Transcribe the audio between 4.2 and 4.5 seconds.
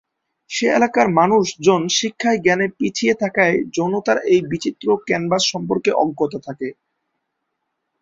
এই